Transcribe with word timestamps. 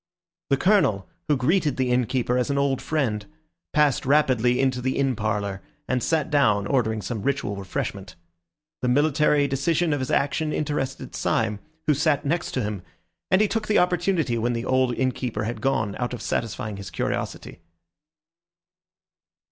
The 0.49 0.57
Colonel, 0.57 1.07
who 1.27 1.37
greeted 1.37 1.77
the 1.77 1.91
innkeeper 1.91 2.35
as 2.39 2.49
an 2.49 2.57
old 2.57 2.81
friend, 2.81 3.23
passed 3.71 4.03
rapidly 4.03 4.59
into 4.59 4.81
the 4.81 4.97
inn 4.97 5.15
parlour, 5.15 5.61
and 5.87 6.01
sat 6.01 6.31
down 6.31 6.65
ordering 6.65 7.03
some 7.03 7.21
ritual 7.21 7.55
refreshment. 7.55 8.15
The 8.81 8.87
military 8.87 9.47
decision 9.47 9.93
of 9.93 9.99
his 9.99 10.09
action 10.09 10.53
interested 10.53 11.13
Syme, 11.13 11.59
who 11.85 11.93
sat 11.93 12.25
next 12.25 12.53
to 12.53 12.63
him, 12.63 12.81
and 13.29 13.41
he 13.41 13.47
took 13.47 13.67
the 13.67 13.77
opportunity 13.77 14.39
when 14.39 14.53
the 14.53 14.65
old 14.65 14.95
innkeeper 14.95 15.43
had 15.43 15.61
gone 15.61 15.95
out 15.99 16.15
of 16.15 16.21
satisfying 16.23 16.77
his 16.77 16.89
curiosity. 16.89 17.61